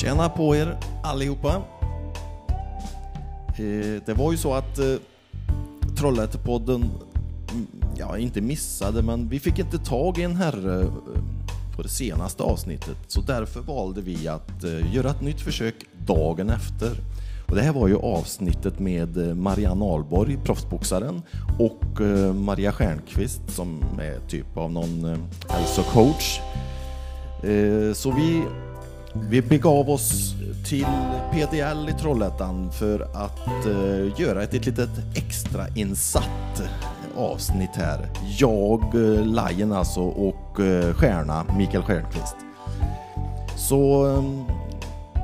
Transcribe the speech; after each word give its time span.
Tjena 0.00 0.28
på 0.28 0.56
er 0.56 0.78
allihopa. 1.02 1.62
Eh, 3.58 4.02
det 4.06 4.14
var 4.16 4.32
ju 4.32 4.38
så 4.38 4.54
att 4.54 4.78
eh, 4.78 4.94
Trollhättepodden, 5.98 6.90
mm, 7.50 7.66
ja 7.96 8.18
inte 8.18 8.40
missade, 8.40 9.02
men 9.02 9.28
vi 9.28 9.40
fick 9.40 9.58
inte 9.58 9.78
tag 9.78 10.18
i 10.18 10.22
en 10.22 10.36
herre 10.36 10.80
eh, 10.80 10.88
på 11.76 11.82
det 11.82 11.88
senaste 11.88 12.42
avsnittet. 12.42 12.96
Så 13.06 13.20
därför 13.20 13.60
valde 13.60 14.00
vi 14.00 14.28
att 14.28 14.64
göra 14.92 15.10
ett 15.10 15.22
nytt 15.22 15.40
försök 15.40 15.74
dagen 16.06 16.50
efter. 16.50 16.90
Och 17.48 17.56
det 17.56 17.62
här 17.62 17.72
var 17.72 17.88
ju 17.88 17.96
avsnittet 17.96 18.78
med 18.78 19.36
Marianne 19.36 19.84
Ahlborg, 19.84 20.38
proffsboxaren, 20.44 21.22
och 21.58 22.00
Maria 22.34 22.72
Stjernqvist 22.72 23.40
som 23.48 23.80
är 24.00 24.28
typ 24.28 24.56
av 24.56 24.72
någon 24.72 25.28
hälsocoach. 25.48 26.40
Så 27.94 28.10
vi, 28.10 28.42
vi 29.14 29.42
begav 29.42 29.90
oss 29.90 30.34
till 30.64 30.86
PDL 31.32 31.88
i 31.88 31.92
Trollhättan 32.00 32.72
för 32.72 33.00
att 33.00 33.66
eh, 33.66 34.20
göra 34.20 34.42
ett, 34.42 34.54
ett 34.54 34.66
litet 34.66 34.90
extra 35.14 35.68
insatt 35.68 36.62
avsnitt 37.16 37.76
här. 37.76 38.08
Jag, 38.38 38.82
eh, 38.94 39.24
Lion 39.24 39.72
alltså, 39.72 40.00
och 40.00 40.60
eh, 40.60 40.94
Stjärna, 40.94 41.46
Mikael 41.58 41.82
Stjernqvist. 41.82 42.36
Så 43.56 44.08
eh, 44.14 44.22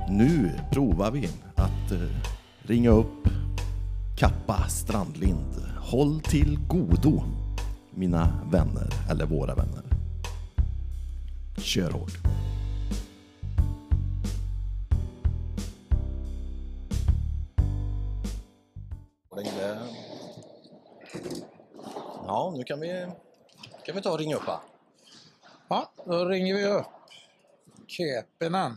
nu 0.09 0.51
provar 0.71 1.11
vi 1.11 1.29
att 1.55 1.93
eh, 1.93 1.99
ringa 2.63 2.91
upp 2.91 3.29
Kappa 4.19 4.69
Strandlind. 4.69 5.63
Håll 5.79 6.21
till 6.21 6.59
godo, 6.69 7.23
mina 7.95 8.33
vänner, 8.51 8.91
eller 9.11 9.27
våra 9.27 9.55
vänner. 9.55 9.83
Kör 11.59 11.91
hårt. 11.91 12.19
Ja, 22.37 22.55
nu 22.57 22.65
kan 22.65 22.81
vi, 22.81 23.07
kan 23.85 23.97
vi 23.97 24.03
ta 24.03 24.13
och 24.13 24.19
ringa 24.19 24.37
upp 24.37 24.47
va? 24.47 24.61
Ja, 25.69 25.91
då 26.05 26.25
ringer 26.25 26.55
vi 26.55 26.65
upp 26.65 26.87
Köpenen. 27.87 28.77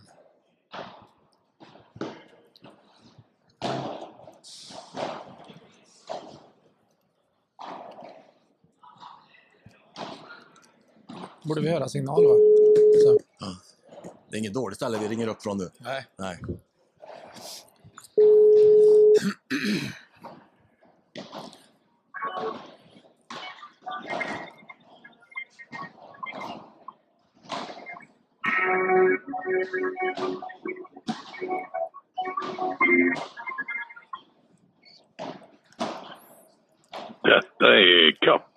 Borde 11.43 11.61
vi 11.61 11.69
höra 11.69 11.89
signal 11.89 12.25
va? 12.25 12.33
Så. 13.03 13.19
Det 14.29 14.35
är 14.35 14.39
inget 14.39 14.53
dåligt 14.53 14.77
ställe 14.77 14.97
vi 14.97 15.07
ringer 15.07 15.27
upp 15.27 15.43
från 15.43 15.57
nu. 15.57 15.69
Nej. 15.77 16.05
Nej. 16.17 16.39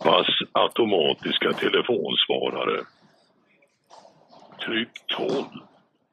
Är 0.03 0.13
Kappas 0.13 0.27
automatiska 0.53 1.53
telefonsvarare. 1.53 2.85
Tryck 4.65 5.07
12 5.07 5.45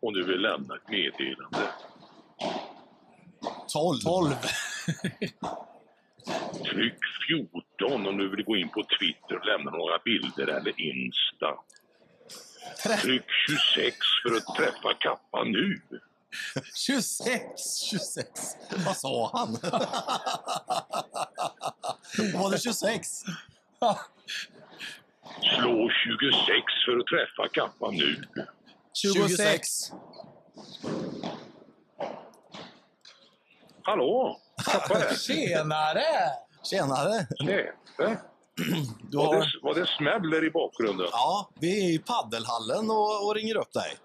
om 0.01 0.13
du 0.13 0.23
vill 0.23 0.41
lämna 0.41 0.75
ett 0.75 0.89
meddelande. 0.89 1.71
12. 3.73 3.99
12. 4.03 4.33
Tryck 6.71 6.99
14 7.77 8.07
om 8.07 8.17
du 8.17 8.29
vill 8.29 8.45
gå 8.45 8.57
in 8.57 8.69
på 8.69 8.83
Twitter 8.99 9.35
och 9.35 9.45
lämna 9.45 9.71
några 9.71 9.99
bilder 10.05 10.47
eller 10.47 10.81
Insta. 10.81 11.55
Tryck 13.01 13.25
26 13.47 13.97
för 14.23 14.35
att 14.37 14.55
träffa 14.55 14.93
Kappa 14.99 15.43
nu. 15.43 15.81
26! 16.75 17.81
26. 17.89 18.29
Vad 18.85 18.97
sa 18.97 19.29
han? 19.33 19.51
Var 22.33 22.51
det 22.51 22.59
26? 22.59 23.23
Slå 25.59 25.89
26 25.89 26.45
för 26.85 26.97
att 26.99 27.07
träffa 27.07 27.47
Kappa 27.53 27.91
nu. 27.91 28.23
26. 28.93 29.67
Hallå? 33.83 34.37
Kappa 34.65 34.93
här. 34.97 35.15
Tjenare! 35.15 36.05
Tjenare! 36.63 37.27
Näpe. 37.39 38.21
Du 39.09 39.17
Var 39.17 39.25
har... 39.25 39.35
det, 39.35 39.45
var 39.63 39.75
det 39.75 39.85
smäller 39.87 40.45
i 40.47 40.51
bakgrunden? 40.51 41.07
Ja, 41.11 41.49
vi 41.59 41.85
är 41.85 41.93
i 41.95 41.99
paddelhallen 41.99 42.89
och, 42.89 43.25
och 43.27 43.35
ringer 43.35 43.57
upp 43.57 43.73
dig. 43.73 43.97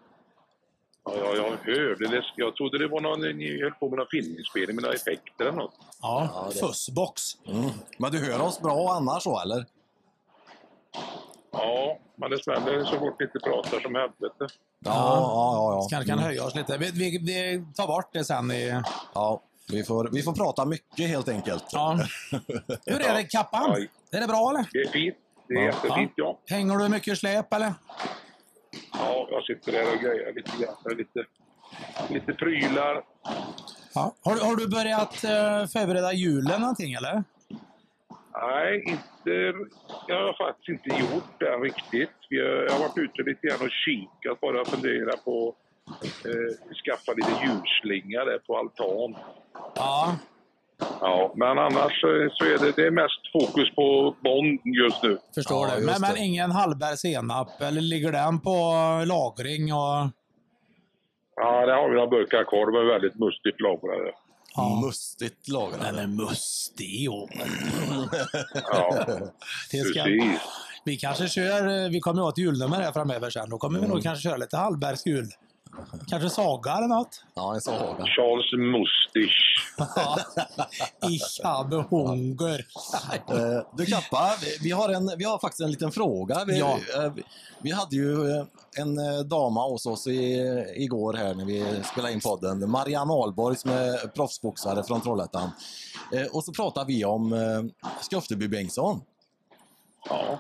Ja, 1.05 1.13
ja, 1.17 1.35
jag 1.37 1.75
hörde 1.75 2.09
det. 2.09 2.23
Jag 2.37 2.57
trodde 2.57 2.79
det 2.79 2.89
var 2.89 3.01
någon, 3.01 3.21
ni 3.21 3.63
höll 3.63 3.71
på 3.71 3.89
med 3.89 3.99
någon 3.99 4.07
filminspelning 4.11 4.77
med 4.77 4.83
några 4.83 4.95
effekter 4.95 5.45
eller 5.45 5.53
något. 5.59 5.75
Ja, 6.03 6.29
Ja, 6.35 6.49
det- 6.53 6.59
fussbox. 6.59 7.23
Mm. 7.47 7.71
Men 7.99 8.13
du 8.13 8.19
hör 8.33 8.41
oss 8.43 8.61
bra 8.61 8.93
annars 8.93 9.23
så 9.23 9.41
eller? 9.41 9.67
Ja, 11.53 11.99
men 12.17 12.31
det 12.31 12.43
smäller 12.45 12.85
så 12.85 12.99
fort 12.99 13.21
ni 13.21 13.27
inte 13.27 13.39
pratar 13.39 13.81
som 13.81 13.95
helvete. 13.95 14.35
Ja, 14.39 14.49
ja, 14.85 15.53
ja. 15.55 15.79
ja. 15.83 15.87
Kanske 15.91 16.11
kan 16.11 16.19
höja 16.19 16.45
oss 16.45 16.55
lite. 16.55 16.79
Vi, 16.79 16.91
vi, 16.91 17.19
vi 17.19 17.65
tar 17.75 17.87
bort 17.87 18.09
det 18.13 18.25
sen 18.25 18.51
i... 18.51 18.83
ja 19.15 19.43
vi, 19.73 19.85
får, 19.85 20.09
vi 20.13 20.23
får 20.23 20.33
prata 20.33 20.65
mycket 20.65 21.09
helt 21.09 21.29
enkelt. 21.29 21.65
Ja. 21.73 21.99
Hur 22.87 23.01
är 23.03 23.15
det 23.15 23.25
Kappan? 23.25 23.87
Är 24.11 24.21
det 24.21 24.27
bra 24.27 24.51
eller? 24.51 24.69
Det 24.73 24.79
är 24.79 24.89
fint. 24.93 25.15
Det 25.49 25.55
är 25.55 25.59
Ja. 25.59 25.65
jättefint, 25.67 26.13
ja. 26.17 26.39
Hänger 26.51 26.77
du 26.79 26.89
mycket 26.89 27.19
släp 27.19 27.53
eller? 27.53 27.75
Ja, 28.99 29.29
jag 29.31 29.45
sitter 29.45 29.73
där 29.73 29.95
och 29.95 30.01
grejer 30.01 30.33
lite 30.35 30.51
grann. 30.63 30.97
Lite, 30.99 31.25
lite 32.09 32.33
prylar. 32.33 33.03
Ja. 33.95 34.15
Har, 34.25 34.35
du- 34.35 34.41
har 34.41 34.57
du 34.57 34.69
börjat 34.69 35.25
eh, 35.25 35.67
förbereda 35.73 36.13
julen 36.13 36.61
någonting 36.61 36.93
eller? 36.93 37.25
Nej, 38.43 38.85
inte, 38.87 39.31
jag 40.09 40.17
har 40.27 40.47
faktiskt 40.47 40.69
inte 40.69 40.89
gjort 41.01 41.39
det 41.41 41.57
riktigt. 41.57 42.11
Vi 42.31 42.41
har, 42.41 42.47
jag 42.49 42.73
har 42.73 42.79
varit 42.81 42.99
ute 42.99 43.23
lite 43.23 43.47
grann 43.47 43.61
och 43.67 43.71
kikat, 43.85 44.41
bara 44.41 44.65
funderat 44.65 45.25
på 45.25 45.55
eh, 46.01 46.75
skaffa 46.85 47.13
lite 47.13 47.31
ljusslinga 47.31 48.25
där 48.25 48.39
på 48.39 48.59
altan. 48.59 49.17
Ja. 49.75 50.17
Ja, 51.01 51.33
men 51.37 51.59
annars 51.59 52.01
så 52.01 52.45
är 52.45 52.59
det, 52.59 52.73
det 52.77 52.87
är 52.87 52.91
mest 52.91 53.33
fokus 53.33 53.75
på 53.75 54.17
Bond 54.25 54.61
just 54.83 55.03
nu. 55.03 55.19
Förstår 55.35 55.69
Ja, 55.69 55.77
du. 55.77 55.87
Men, 55.87 56.01
men 56.01 56.15
det. 56.15 56.21
ingen 56.21 56.51
Hallberg 56.51 56.97
senap 56.97 57.61
eller 57.61 57.81
ligger 57.81 58.13
den 58.13 58.41
på 58.41 58.57
lagring 59.07 59.73
och... 59.75 60.11
Ja, 61.37 61.67
där 61.67 61.75
har 61.75 61.89
vi 61.89 61.95
några 61.95 62.07
burkar 62.11 62.45
kvar. 62.45 62.73
De 62.73 62.79
är 62.89 62.93
väldigt 62.93 63.19
mustigt 63.19 63.61
lagrade. 63.61 64.13
Ja. 64.57 64.81
Mustigt 64.87 65.49
lagrade. 65.49 65.85
Den 65.85 65.99
är 65.99 66.07
mustig 66.07 67.11
och... 67.13 67.29
Ja, 68.55 69.05
Det 69.71 69.79
ska, 69.79 70.03
precis. 70.03 70.41
vi 70.85 70.97
kanske 70.97 71.29
kör... 71.29 71.89
Vi 71.89 72.01
kommer 72.01 72.23
åt 72.23 72.39
julnummer 72.39 72.77
här 72.81 72.93
framöver 72.93 73.31
sen. 73.31 73.51
Då 73.51 73.59
kommer 73.59 73.81
vi 73.81 73.89
nog 73.89 74.03
kanske 74.03 74.23
köra 74.29 74.37
lite 74.37 74.57
Hallbergs 74.57 75.07
jul. 75.07 75.27
Kanske 76.09 76.31
Saga 76.31 76.73
eller 76.73 76.87
något. 76.89 77.25
Ja, 77.35 77.55
en 77.55 77.61
saga. 77.61 78.05
Charles 78.05 78.53
Mustich. 78.73 79.35
Ja. 79.79 80.19
Ich 81.11 81.41
habe 81.45 81.77
Hunger. 81.91 82.67
Eh, 83.29 83.67
Du 83.77 83.87
Kappa, 83.87 84.31
vi- 84.63 84.71
har, 84.71 84.89
en, 84.89 85.11
vi 85.19 85.25
har 85.25 85.39
faktiskt 85.39 85.61
en 85.61 85.71
liten 85.71 85.93
fråga. 85.93 86.45
Vi, 86.47 86.59
Ja. 86.59 86.79
eh, 86.97 87.13
vi, 87.15 87.23
vi 87.63 87.71
hade 87.71 87.97
ju 87.97 88.31
eh, 88.31 88.45
en 88.77 88.97
dama 89.29 89.63
hos 89.65 89.87
oss 89.87 90.07
i, 90.07 90.35
igår 90.77 91.13
här 91.13 91.35
när 91.35 91.45
vi 91.45 91.83
spelade 91.93 92.13
in 92.15 92.21
podden. 92.21 92.71
Marianne 92.71 93.13
Ahlborg 93.13 93.57
som 93.57 93.71
är 93.71 94.07
proffsboxare 94.09 94.85
från 94.85 95.01
Trollhättan. 95.01 95.51
Och 96.33 96.45
så 96.45 96.53
pratade 96.53 96.87
vi 96.87 97.05
om 97.05 97.35
Skofteby 98.01 98.49
Bengtsson. 98.49 99.01
Ja. 100.09 100.39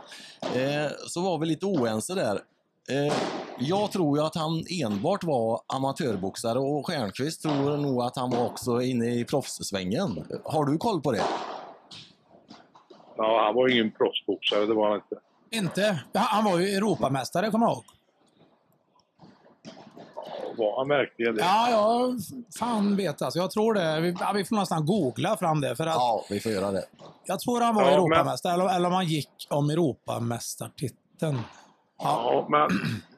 Så 1.08 1.20
var 1.20 1.38
vi 1.38 1.46
lite 1.46 1.66
oense 1.66 2.14
där. 2.14 2.40
Eh, 2.88 3.14
Jag 3.58 3.92
tror 3.92 4.18
ju 4.18 4.24
att 4.24 4.34
han 4.34 4.64
enbart 4.82 5.24
var 5.24 5.60
amatörboxare 5.66 6.58
och 6.58 6.86
Stjernqvist 6.86 7.42
tror 7.42 7.76
nog 7.76 8.02
att 8.02 8.16
han 8.16 8.30
var 8.30 8.46
också 8.46 8.82
inne 8.82 9.06
i 9.06 9.24
proffssvängen. 9.24 10.24
Har 10.44 10.64
du 10.64 10.78
koll 10.78 11.00
på 11.00 11.12
det? 11.12 11.22
ja, 13.16 13.44
han 13.46 13.54
var 13.54 13.68
ingen 13.72 13.90
proffsboxare, 13.90 14.66
det 14.66 14.74
var 14.74 14.88
han 14.90 14.94
inte. 15.00 15.16
Inte? 15.50 16.00
Ja, 16.12 16.20
Han 16.20 16.44
var 16.44 16.58
ju 16.58 16.66
Europamästare, 16.68 17.50
kommer 17.50 17.66
jag 17.66 17.72
ihåg. 17.74 17.84
Var 20.56 20.78
han 20.78 20.88
verkligen 20.88 21.34
det? 21.34 21.40
Ja, 21.40 21.70
jag 21.70 22.18
fan 22.58 22.96
vet 22.96 23.22
alltså. 23.22 23.38
Jag 23.38 23.50
tror 23.50 23.74
det. 23.74 24.00
Vi, 24.00 24.16
ja, 24.20 24.32
vi 24.34 24.44
får 24.44 24.56
nästan 24.56 24.86
googla 24.86 25.36
fram 25.36 25.60
det. 25.60 25.76
För 25.76 25.86
att 25.86 25.94
Ja, 25.94 26.24
vi 26.30 26.40
får 26.40 26.52
göra 26.52 26.70
det. 26.72 26.84
Jag 27.26 27.40
tror 27.40 27.60
han 27.60 27.74
var 27.74 27.82
Ja, 27.82 27.86
men- 27.90 27.94
Europamästare, 27.98 28.52
eller, 28.54 28.76
eller 28.76 28.86
om 28.88 28.94
han 28.94 29.06
gick 29.06 29.28
om 29.50 29.70
Europamästartiteln. 29.70 31.38
Ja, 31.98 32.46
men 32.50 32.68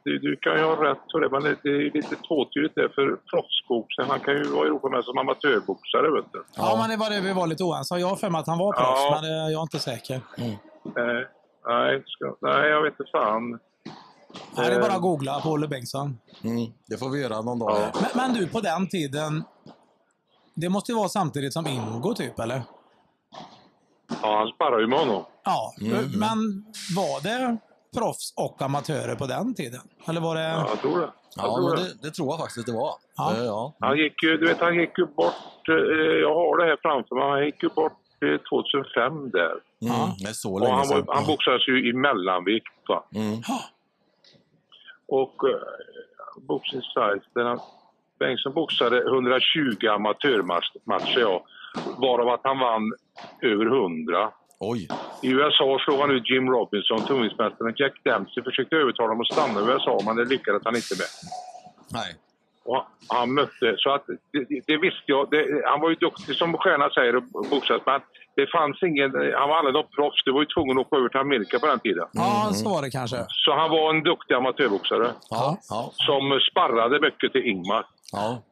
du, 0.04 0.18
du 0.18 0.36
kan 0.36 0.52
ju 0.56 0.64
ha 0.64 0.84
rätt 0.90 0.98
för 1.12 1.20
det, 1.20 1.30
men 1.30 1.42
det, 1.42 1.56
det 1.62 1.68
är 1.68 1.90
lite 1.94 2.16
tvåtydigt 2.28 2.74
det 2.74 2.88
för 2.94 3.16
proffsboxaren. 3.30 4.10
Han 4.10 4.20
kan 4.20 4.34
ju 4.34 4.42
vara 4.44 4.64
i 4.64 4.68
Europa 4.68 4.88
med 4.88 5.04
som 5.04 5.18
amatörboxare, 5.18 6.10
vet 6.10 6.32
du. 6.32 6.44
Ja, 6.56 6.76
men 6.80 6.90
det 6.90 6.96
var 6.96 7.10
det 7.10 7.20
vi 7.20 7.32
var 7.32 7.46
lite 7.46 7.64
oense. 7.64 7.96
Jag 7.98 8.08
har 8.08 8.16
för 8.16 8.30
mig 8.30 8.38
att 8.40 8.46
han 8.46 8.58
var 8.58 8.72
proffs, 8.72 9.00
Ja. 9.00 9.18
men 9.22 9.30
eh, 9.30 9.52
jag 9.52 9.58
är 9.58 9.62
inte 9.62 9.78
säker. 9.78 10.14
Eh, 10.14 10.52
nej, 11.66 12.02
ska, 12.06 12.36
nej, 12.40 12.70
jag 12.70 12.82
vet 12.82 13.00
inte 13.00 13.10
fan. 13.12 13.50
Nej, 14.56 14.68
det 14.70 14.74
är 14.74 14.80
bara 14.80 14.90
Eh. 14.90 14.96
att 14.96 15.02
googla 15.02 15.40
på 15.40 15.48
Olle 15.50 15.68
Bengtsson. 15.68 16.18
Mm, 16.44 16.66
det 16.86 16.96
får 16.96 17.10
vi 17.10 17.20
göra 17.22 17.40
någon 17.42 17.58
dag. 17.58 17.70
Ja. 17.80 18.00
Men, 18.00 18.10
men 18.14 18.34
du, 18.34 18.46
på 18.48 18.60
den 18.60 18.88
tiden, 18.88 19.44
det 20.54 20.68
måste 20.68 20.92
ju 20.92 20.98
vara 20.98 21.08
samtidigt 21.08 21.52
som 21.52 21.66
Ingo, 21.66 22.14
typ, 22.14 22.38
eller? 22.38 22.62
Ja, 24.22 24.38
han 24.38 24.48
sparrar 24.48 24.78
ju 24.80 24.86
med 24.86 24.98
honom. 24.98 25.24
Ja, 25.44 25.72
Mm, 25.80 25.92
men 26.18 26.38
var 26.96 27.22
det 27.22 27.56
proffs 27.98 28.34
och 28.36 28.62
amatörer 28.62 29.14
på 29.14 29.26
den 29.26 29.54
tiden? 29.54 29.80
Eller 30.08 30.20
var 30.20 30.34
det... 30.34 30.42
Ja, 30.42 30.66
jag 30.68 30.80
tror 30.80 30.98
det. 31.00 31.10
Jag 31.36 31.46
Ja, 31.46 31.56
tror 31.56 31.76
det. 31.76 31.82
det, 31.82 31.94
det 32.02 32.10
tror 32.10 32.28
jag 32.28 32.38
faktiskt 32.38 32.66
det 32.66 32.72
var. 32.72 32.90
Ja. 33.16 33.34
Eh, 33.36 33.44
ja. 33.44 33.74
Han 33.80 33.96
gick 33.98 34.22
ju, 34.22 34.36
du 34.36 34.46
vet, 34.46 34.60
han 34.60 34.74
gick 34.80 34.98
ju 34.98 35.06
bort, 35.06 35.68
eh, 35.68 35.74
jag 36.24 36.34
har 36.34 36.58
det 36.58 36.64
här 36.64 36.78
framför 36.82 37.14
mig, 37.14 37.28
han 37.30 37.44
gick 37.44 37.62
ju 37.62 37.68
bort 37.68 37.92
eh, 38.24 38.40
2005 38.50 39.30
där. 39.30 39.54
Mm, 39.82 40.10
det 40.22 40.28
är 40.28 40.32
så 40.32 40.54
Och 40.54 40.60
länge 40.60 40.74
han, 40.74 40.84
sedan. 40.86 41.04
var, 41.06 41.14
han 41.14 41.26
boxades 41.26 41.68
ju 41.68 41.88
i 41.88 41.92
mellanvikt 41.92 42.72
va. 42.88 43.04
Mm. 43.14 43.38
Och 45.08 45.48
eh, 45.48 45.56
Boxing 46.48 46.82
Size, 46.82 47.24
han, 47.34 47.60
Bengtsson 48.18 48.52
boxade 48.54 48.98
120 49.02 49.86
amatörmatcher 49.88 51.20
ja, 51.20 51.44
varav 51.98 52.28
att 52.28 52.40
han 52.44 52.58
vann 52.58 52.92
över 53.42 53.66
100. 53.66 54.32
Oj. 54.60 54.88
I 55.22 55.28
USA 55.30 55.78
slog 55.84 55.98
han 56.00 56.10
ut 56.10 56.30
Jim 56.30 56.50
Robinson, 56.50 57.06
tungviktsmästaren 57.06 57.74
Jack 57.76 57.92
Dempsey 58.04 58.42
försökte 58.42 58.76
övertala 58.76 59.08
honom 59.08 59.20
att 59.20 59.32
stanna 59.32 59.60
i 59.60 59.64
USA 59.72 59.98
men 60.06 60.16
det 60.16 60.24
lyckades 60.24 60.62
han 60.64 60.76
inte 60.76 60.94
med. 60.98 61.06
Nej. 61.92 62.14
Och 62.64 62.82
han 63.08 63.34
mötte, 63.34 63.74
så 63.78 63.90
att 63.94 64.04
det, 64.32 64.60
det- 64.66 64.76
visste 64.76 65.02
jag. 65.06 65.30
Det, 65.30 65.62
han 65.66 65.80
var 65.80 65.88
ju 65.90 65.94
duktig 65.96 66.36
som 66.36 66.56
stjärna 66.58 66.90
säger 66.90 67.16
och 67.16 67.22
boxas, 67.50 67.80
men 67.86 68.00
det 68.36 68.46
fanns 68.56 68.82
ingen, 68.82 69.10
han 69.40 69.48
var 69.48 69.56
aldrig 69.58 69.74
något 69.74 69.92
proffs. 69.92 70.24
Du 70.24 70.32
var 70.32 70.40
ju 70.40 70.46
tvungen 70.46 70.78
att 70.78 70.86
åka 70.86 70.96
över 70.96 71.08
till 71.08 71.20
Amerika 71.20 71.58
på 71.58 71.66
den 71.66 71.80
tiden. 71.80 72.06
Ja, 72.12 72.50
så 72.54 72.68
var 72.70 72.82
det 72.82 72.90
kanske. 72.90 73.16
Så 73.28 73.54
han 73.54 73.70
var 73.70 73.94
en 73.94 74.02
duktig 74.02 74.34
amatörboxare 74.34 75.10
Ja. 75.30 75.58
Ja. 75.70 75.92
som 75.94 76.40
sparrade 76.50 77.00
mycket 77.00 77.32
till 77.32 77.44
Ingmar. 77.46 77.86
ja. 78.12 78.42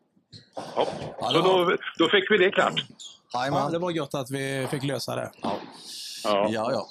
Ja. 0.76 0.86
Så 1.32 1.40
då, 1.40 1.76
då 1.98 2.08
fick 2.08 2.30
vi 2.30 2.38
det 2.38 2.50
klart. 2.50 2.74
Ja, 3.32 3.68
det 3.72 3.78
var 3.78 3.90
gött 3.90 4.14
att 4.14 4.30
vi 4.30 4.66
fick 4.70 4.82
lösa 4.84 5.16
det. 5.16 5.30
Ja. 5.42 5.52
Ja. 6.24 6.48
ja, 6.50 6.72
ja. 6.72 6.86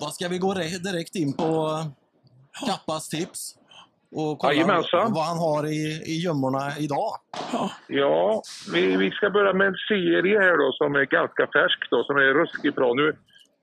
Då 0.00 0.06
ska 0.06 0.28
vi 0.28 0.38
gå 0.38 0.54
re- 0.54 0.82
direkt 0.92 1.14
in 1.14 1.32
på 1.36 1.78
Kappas 2.66 3.08
tips. 3.08 3.54
Och 4.16 4.38
kolla 4.38 4.52
Jajamensan. 4.52 5.12
vad 5.12 5.24
han 5.24 5.38
har 5.38 5.66
i, 5.66 6.02
i 6.12 6.14
gömmorna 6.24 6.78
idag. 6.78 7.12
Ja, 7.88 8.42
vi, 8.72 8.96
vi 8.96 9.10
ska 9.10 9.30
börja 9.30 9.52
med 9.52 9.66
en 9.66 9.74
serie 9.88 10.38
här 10.40 10.56
då 10.58 10.72
som 10.72 10.94
är 10.94 11.04
ganska 11.04 11.46
färsk 11.46 11.90
då, 11.90 12.04
som 12.04 12.16
är 12.16 12.34
ruskigt 12.40 12.76
bra. 12.76 12.94
Nu, 12.94 13.16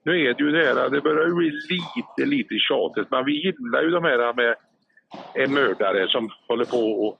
nu 0.04 0.12
är 0.12 0.34
det 0.34 0.44
ju 0.44 0.50
det 0.50 0.66
här, 0.66 0.90
det 0.90 1.00
börjar 1.00 1.26
ju 1.26 1.34
bli 1.34 1.50
lite, 1.50 2.30
lite 2.34 2.54
tjatigt, 2.68 3.10
men 3.10 3.24
vi 3.24 3.32
gillar 3.44 3.82
ju 3.82 3.90
de 3.90 4.04
här 4.04 4.34
med 4.34 4.54
en 5.34 5.54
mördare 5.54 6.08
som 6.08 6.30
håller 6.48 6.64
på 6.64 6.82
och 7.06 7.18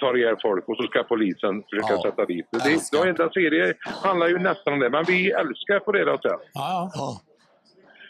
tar 0.00 0.16
ihjäl 0.18 0.36
folk 0.42 0.68
och 0.68 0.76
så 0.76 0.82
ska 0.82 1.02
polisen 1.02 1.62
försöka 1.70 1.94
Ja. 1.94 2.02
sätta 2.02 2.24
dit. 2.24 2.46
Det, 2.50 2.80
det, 3.02 3.08
enda 3.08 3.30
serie 3.30 3.74
handlar 3.84 4.28
ju 4.28 4.38
nästan 4.38 4.72
om 4.72 4.80
det, 4.80 4.90
men 4.90 5.04
vi 5.04 5.30
älskar 5.30 5.78
på 5.80 5.92
det 5.92 6.04
då 6.04 6.18
sen. 6.22 6.30
Ja, 6.30 6.40
ja. 6.54 6.90
Ja. 6.94 7.20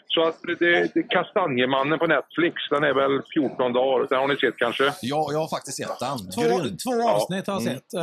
Så 0.07 0.23
att 0.27 0.37
det, 0.59 0.91
det, 0.93 1.03
Kastanjemannen 1.03 1.99
på 1.99 2.07
Netflix, 2.07 2.55
den 2.69 2.83
är 2.83 2.93
väl 2.93 3.21
14 3.33 3.73
dagar. 3.73 4.07
Den 4.09 4.19
har 4.19 4.27
ni 4.27 4.35
sett 4.37 4.57
kanske? 4.57 4.83
Ja, 5.01 5.27
jag 5.31 5.39
har 5.39 5.47
faktiskt 5.57 5.77
sett 5.77 5.99
den. 5.99 6.17
Två, 6.17 6.41
två 6.83 7.09
avsnitt 7.09 7.47
har 7.47 7.53
jag 7.53 7.63
sett. 7.63 7.93
Uh, 7.95 8.01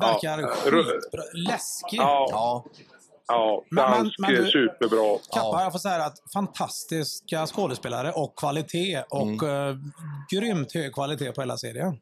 verkar 0.00 0.38
Ja. 0.40 0.46
skitbra. 0.48 1.22
Läskig. 1.34 1.98
Ja, 1.98 2.26
Ja, 2.30 2.64
ja 3.28 3.62
Men- 3.70 3.84
men- 3.84 3.92
dansk, 3.92 4.18
men 4.18 4.36
superbra. 4.46 5.18
Kappa, 5.34 5.46
Ja. 5.58 5.62
jag 5.62 5.72
får 5.72 5.78
säga 5.78 6.04
att 6.04 6.16
fantastiska 6.34 7.46
skådespelare 7.46 8.12
och 8.12 8.38
kvalitet 8.38 9.02
och 9.10 9.48
eh, 9.48 9.74
grymt 10.32 10.74
hög 10.74 10.92
kvalitet 10.94 11.32
på 11.32 11.40
hela 11.40 11.56
serien. 11.56 12.00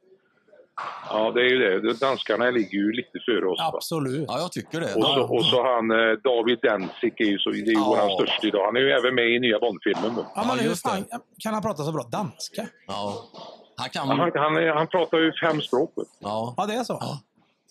Ja, 1.10 1.30
det 1.30 1.40
är 1.40 1.50
ju 1.50 1.58
det. 1.80 1.92
Danskarna 1.94 2.50
ligger 2.50 2.78
ju 2.78 2.92
lite 2.92 3.19
före 3.26 3.46
oss. 3.50 3.58
va? 3.60 3.70
Absolut. 3.75 4.25
ja, 4.28 4.38
jag 4.38 4.52
tycker 4.52 4.80
det. 4.80 4.94
Och 4.94 5.04
så, 5.04 5.22
och 5.36 5.44
så 5.44 5.62
han 5.62 5.90
eh, 5.90 6.12
David 6.25 6.58
Densik 6.62 7.20
är 7.20 7.25
ju, 7.25 7.38
så, 7.38 7.50
det 7.50 7.56
är 7.58 7.66
ju 7.66 7.72
Ja. 7.72 7.84
våran 7.84 8.10
största 8.10 8.46
idag. 8.46 8.64
Han 8.66 8.76
är 8.76 8.80
ju 8.80 8.90
även 8.90 9.14
med 9.14 9.28
i 9.28 9.38
nya 9.40 9.58
Bondfilmen. 9.58 10.14
då. 10.16 10.26
Ja, 10.34 10.44
men 10.46 10.56
Ja, 10.56 10.62
hur 10.62 10.69
det. 10.70 10.76
fan 10.76 11.04
kan 11.38 11.54
han 11.54 11.62
prata 11.62 11.82
så 11.84 11.92
bra 11.92 12.02
danska? 12.02 12.69
Ja. 12.86 13.14
Han 13.76 13.88
kan... 13.90 14.08
Han, 14.08 14.19
han, 14.34 14.56
är, 14.56 14.75
han 14.75 14.86
pratar 14.86 15.19
ju 15.19 15.32
fem 15.44 15.60
språk. 15.60 15.92
Ja. 16.19 16.54
Ja, 16.56 16.66
det 16.66 16.75
är 16.75 16.84
så. 16.84 17.02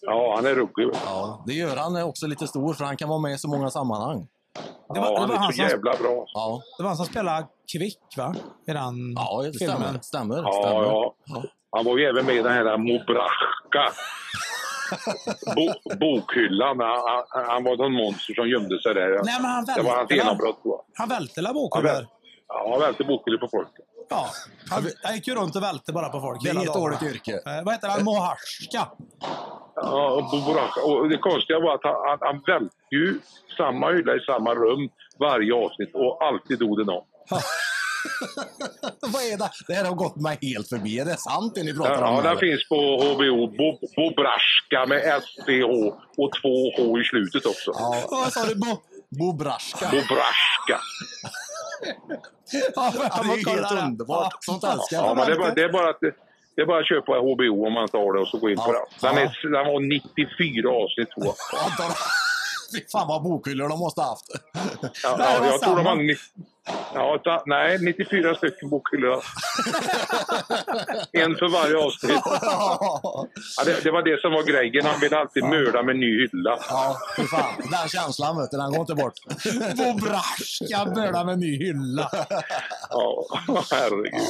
Ja, 0.02 0.34
han 0.36 0.46
är 0.46 0.56
ruggig. 0.56 0.90
ja, 1.06 1.44
det 1.48 1.54
gör 1.54 1.76
han 1.76 2.04
också 2.04 2.28
lite 2.28 2.48
stor 2.48 2.74
för 2.74 2.86
han 2.86 2.98
kan 2.98 3.10
vara 3.10 3.20
med 3.20 3.32
i 3.34 3.38
så 3.38 3.48
många 3.50 3.70
sammanhang. 3.70 4.28
Det 4.94 5.00
var, 5.00 5.08
ja, 5.08 5.12
det 5.14 5.20
han 5.20 5.30
var 5.30 5.36
är 5.36 5.40
han 5.40 5.52
så 5.54 5.58
som, 5.58 5.66
jävla 5.70 5.92
bra. 5.98 6.26
Ja, 6.34 6.62
det 6.78 6.84
var 6.84 6.90
han 6.90 6.98
som 6.98 7.06
spelade 7.06 7.48
Kvick, 7.72 8.00
va? 8.18 8.36
I 8.68 8.72
den 8.74 9.14
ja 9.16 9.42
det 9.44 9.60
filmen. 9.60 9.78
stämmer. 9.78 10.00
stämmer, 10.02 10.38
Ja, 10.38 10.52
stämmer. 10.64 10.84
ja. 10.84 11.14
Han 11.78 11.86
var 11.86 11.98
ju 11.98 12.04
även 12.06 12.26
med 12.26 12.36
i 12.36 12.42
den 12.42 12.54
här 12.54 12.78
Mobrachka. 12.78 13.86
Bo, 15.56 15.96
bokhyllan. 16.00 16.80
Han, 16.80 17.24
han, 17.30 17.46
han 17.52 17.64
var 17.64 17.76
någon 17.78 17.94
monster 17.94 18.34
som 18.34 18.50
gömde 18.50 18.82
sig 18.82 18.94
där. 18.94 19.10
Nej, 19.24 19.36
men 19.42 19.52
han 19.52 19.66
det 19.66 19.82
var 19.82 19.96
hans 19.98 20.12
genombrott. 20.12 20.60
jag. 20.64 20.82
Han 20.94 21.10
välte 21.10 21.42
la 21.42 21.48
Han 21.48 21.54
bokhyllor? 21.54 21.94
välte, 21.94 22.10
ja, 22.48 22.68
han 22.72 22.80
välte 22.80 23.04
bokhyllor 23.04 23.38
på 23.38 23.48
folk. 23.48 23.68
Ja. 24.10 24.26
Han, 24.70 24.84
han 25.04 25.16
gick 25.16 25.28
ju 25.28 25.36
runt 25.36 25.56
och 25.56 25.64
välte 25.64 25.94
bara 25.94 26.10
på 26.10 26.20
folk 26.22 26.44
Det 26.44 26.50
är 26.50 26.54
dagen. 26.54 26.82
dåligt 26.82 27.04
yrke. 27.04 27.32
Eh, 27.46 27.64
vad 27.66 27.74
heter 27.74 27.88
han? 27.88 28.04
Moharska? 28.04 28.82
Ja, 29.76 30.10
och 30.12 30.24
Bobrachka. 30.32 30.82
Och 30.82 31.10
det 31.10 31.18
konstiga 31.18 31.60
var 31.60 31.74
att 31.76 31.84
han, 31.84 31.96
han, 32.10 32.18
han 32.22 32.38
välte 32.48 32.76
ju 32.92 33.20
samma 33.58 33.92
hylla 33.92 34.16
i 34.16 34.20
samma 34.20 34.56
rum 34.56 34.90
varje 35.20 35.54
avsnitt 35.54 35.92
och 35.96 36.24
alltid 36.24 36.60
dog 36.60 36.78
det 36.78 36.86
någon. 36.92 37.04
Vad 39.02 39.22
är 39.24 39.38
det? 39.38 39.50
Det 39.68 39.74
här 39.74 39.86
har 39.86 39.96
gått 39.96 40.16
mig 40.16 40.38
helt 40.42 40.70
förbi. 40.70 41.00
Är 41.00 41.06
det 41.06 41.18
sant 41.18 41.56
det 41.56 41.64
ni 41.64 41.74
pratar 41.74 42.02
om? 42.02 42.16
Ja, 42.16 42.22
den 42.22 42.32
eller? 42.32 42.40
finns 42.40 42.70
på 42.70 42.76
HBO. 43.16 43.48
Bo, 43.48 43.80
Bobrashka 43.96 44.86
med 44.88 45.22
SCH 45.24 45.64
och 46.18 46.32
två 46.42 46.72
H 46.78 47.00
i 47.00 47.04
slutet 47.04 47.46
också. 47.46 47.72
Ja, 47.76 48.06
Vad 48.12 48.34
sa 48.34 48.46
du? 48.46 48.56
Bo... 48.56 48.78
Bobrashka. 49.10 49.86
Bobrashka. 49.92 50.80
Ja, 52.76 52.94
Ja, 52.96 53.24
det 53.24 53.30
är 53.30 53.56
helt 53.56 53.72
underbart. 53.84 54.44
Sånt 54.44 54.64
älskar 54.64 54.98
Ja, 54.98 55.14
men 55.14 55.26
det, 55.28 55.34
är 55.34 55.38
bara, 55.40 55.54
det, 55.54 55.64
är 55.64 55.70
bara 55.72 55.90
att, 55.90 56.00
det 56.56 56.62
är 56.62 56.66
bara 56.66 56.80
att 56.80 56.88
köpa 56.88 57.12
HBO 57.20 57.66
om 57.68 57.74
man 57.74 57.88
har 57.94 58.14
det 58.14 58.20
och 58.22 58.28
så 58.28 58.38
gå 58.38 58.50
in 58.50 58.58
på 58.58 58.64
Ja. 58.74 58.88
den. 59.02 59.16
Ja. 59.16 59.22
är, 59.22 59.52
den 59.52 59.74
var 59.74 59.80
94 59.80 60.70
avsnitt 60.70 61.10
tror 61.12 61.26
jag. 61.26 61.36
Ja, 61.52 61.96
Fy 62.76 62.82
fan 62.92 63.08
vad 63.08 63.24
bokhyllor 63.24 63.70
de 63.70 63.80
måste 63.80 64.02
ha 64.02 64.10
haft. 64.10 64.26
Ja, 65.04 65.18
det 65.18 65.24
ja, 65.24 65.46
jag 65.46 65.62
tror 65.62 65.76
de 65.76 65.84
samma. 65.84 65.90
har... 65.90 66.18
Ja, 66.94 67.22
ta, 67.24 67.44
nej, 67.46 67.78
94 67.82 68.36
stycken 68.36 68.70
bokhyllor. 68.70 69.24
en 71.12 71.36
för 71.36 71.52
varje 71.52 71.78
avsnitt. 71.78 72.22
Ja, 73.58 73.64
det, 73.66 73.84
det 73.84 73.92
var 73.92 74.04
det 74.04 74.22
som 74.22 74.32
var 74.32 74.44
grejen. 74.44 74.86
Han 74.86 75.00
ville 75.00 75.18
alltid 75.18 75.44
mörda 75.44 75.84
med 75.84 75.96
ny 75.96 76.20
hylla. 76.22 76.60
Ja, 76.70 76.98
fy 77.18 77.24
fan. 77.24 77.54
Den 77.72 77.90
känslan 77.90 78.38
vet 78.38 78.52
du, 78.52 78.58
den 78.58 78.72
går 78.72 78.80
inte 78.80 78.96
bort. 78.96 79.14
Bobrashka 79.78 80.86
börjar 80.96 81.26
med 81.26 81.40
ny 81.40 81.58
hylla. 81.58 82.10
Ja, 82.90 83.26
herregud. 83.72 84.22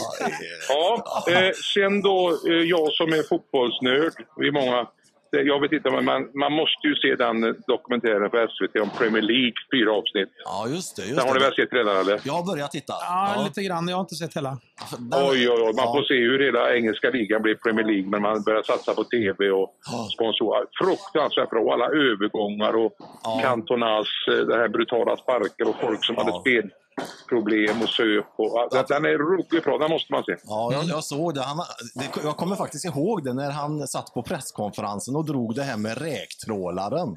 Ja, 0.70 1.24
eh, 1.32 1.51
sen 1.74 2.01
då, 2.01 2.29
eh, 2.48 2.53
jag 2.53 2.94
som 2.94 3.13
är 3.13 3.24
fotbollsnörd, 3.29 4.13
vi 4.38 4.48
är 4.48 4.51
många, 4.51 4.88
det- 5.32 5.42
jag 5.42 5.60
vet 5.62 5.72
inte, 5.72 5.90
men 5.92 6.06
man, 6.06 6.22
man 6.34 6.52
måste 6.54 6.88
ju 6.88 6.96
se 6.96 7.16
den 7.16 7.44
eh, 7.44 7.50
dokumentären 7.68 8.30
på 8.30 8.38
SVT 8.54 8.76
om 8.82 8.90
Premier 8.90 9.22
League, 9.22 9.54
fyra 9.74 9.92
avsnitt. 10.00 10.30
Ja, 10.46 10.68
just 10.76 10.96
det. 10.96 11.02
Just 11.02 11.16
Den 11.18 11.28
har 11.28 11.34
ni 11.34 11.40
det. 11.40 11.46
väl 11.46 11.56
sett 11.56 11.74
redan 11.74 11.98
eller? 11.98 12.22
Jag 12.24 12.34
har 12.34 12.46
börjat 12.46 12.72
titta. 12.72 12.94
Ja, 13.02 13.44
lite 13.48 13.64
grann. 13.64 13.88
Jag 13.88 13.96
har 13.98 14.02
inte 14.02 14.16
sett 14.16 14.36
hela. 14.38 14.58
Den- 14.98 15.14
Oj, 15.30 15.50
oj, 15.50 15.62
oj. 15.68 15.74
Man 15.76 15.86
Ja. 15.86 15.94
får 15.94 16.04
se 16.04 16.14
hur 16.14 16.40
hela 16.46 16.76
engelska 16.76 17.10
ligan 17.10 17.42
blir 17.42 17.56
Premier 17.56 17.86
League, 17.86 18.10
men 18.10 18.22
man 18.22 18.44
börjar 18.44 18.64
satsa 18.64 18.94
på 18.94 19.04
TV 19.04 19.50
och 19.52 19.70
Ja. 19.92 20.10
sponsorer. 20.14 20.66
Fruktansvärt 20.84 21.50
bra. 21.50 21.74
Alla 21.74 21.86
övergångar 21.86 22.74
och 22.84 22.92
Ja. 23.24 23.40
kantonas, 23.44 24.08
eh, 24.32 24.34
det 24.50 24.58
här 24.58 24.68
brutala 24.68 25.18
sparkar 25.18 25.66
och 25.70 25.76
folk 25.82 26.06
som 26.06 26.16
Ja. 26.18 26.24
hade 26.24 26.40
spelproblem 26.40 27.82
och 27.82 27.90
söp. 27.90 28.26
Och, 28.36 28.68
ja, 28.72 28.86
den 28.88 29.06
är 29.06 29.18
ruggigt 29.18 29.64
bra, 29.66 29.78
den 29.78 29.90
måste 29.92 30.14
man 30.14 30.24
se. 30.24 30.36
Ja, 30.44 30.70
jag, 30.74 30.84
jag 30.86 31.04
såg 31.04 31.34
det. 31.36 31.42
Han, 31.42 31.58
det. 31.96 32.10
Jag 32.24 32.38
kommer 32.38 32.56
faktiskt 32.56 32.86
ihåg 32.86 33.24
det 33.24 33.34
när 33.34 33.52
han 33.52 33.88
satt 33.88 34.14
på 34.14 34.22
presskonferensen 34.24 35.16
och 35.16 35.26
drog 35.26 35.56
det 35.56 35.64
här 35.64 35.78
med 35.78 36.02
räktrålaren. 36.02 37.16